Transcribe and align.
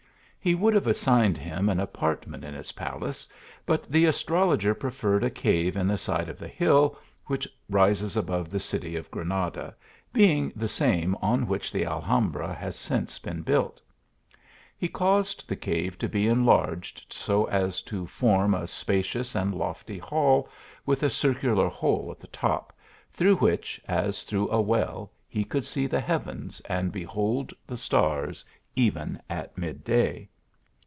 He 0.43 0.55
would 0.55 0.73
have 0.73 0.87
assigned 0.87 1.37
him 1.37 1.69
an 1.69 1.79
apartment 1.79 2.43
in 2.43 2.55
his 2.55 2.71
palace, 2.71 3.27
but 3.63 3.83
the 3.91 4.05
astrologer 4.05 4.73
preferred 4.73 5.23
a 5.23 5.29
cave 5.29 5.77
in 5.77 5.85
the 5.87 5.99
side 5.99 6.27
of 6.29 6.39
the 6.39 6.47
hill, 6.47 6.97
which 7.27 7.47
rises 7.69 8.17
above 8.17 8.49
the 8.49 8.59
city 8.59 8.95
of 8.95 9.11
Granada, 9.11 9.75
being 10.11 10.51
the 10.55 10.67
same 10.67 11.13
on 11.21 11.45
which 11.45 11.71
the 11.71 11.85
Alhambra 11.85 12.55
has 12.55 12.75
since 12.75 13.19
been 13.19 13.43
built. 13.43 13.79
He 14.75 14.87
caused 14.87 15.47
the 15.47 15.55
cave 15.55 15.99
to 15.99 16.09
be 16.09 16.27
en 16.27 16.43
THE 16.43 16.49
ARABIAN 16.49 16.55
ASR 16.55 16.55
TOL 16.55 16.55
GER, 16.55 16.69
113 16.71 16.97
larged 16.97 17.13
so 17.61 17.67
as 17.67 17.81
to 17.83 18.07
form 18.07 18.55
a 18.55 18.65
spacious 18.65 19.35
and 19.35 19.53
lofty 19.53 19.99
hall 19.99 20.49
with 20.87 21.03
a 21.03 21.09
circular 21.11 21.67
hole 21.69 22.07
at 22.09 22.19
the 22.19 22.25
top, 22.29 22.73
through 23.13 23.35
which, 23.35 23.79
as 23.87 24.23
through 24.23 24.49
a 24.49 24.59
well, 24.59 25.11
he 25.29 25.43
could 25.43 25.65
see 25.65 25.85
the 25.85 26.01
heavens 26.01 26.61
and 26.61 26.91
behold 26.91 27.53
the 27.67 27.77
stars 27.77 28.43
even 28.75 29.21
at 29.29 29.55
mid 29.57 29.83
day. 29.83 30.27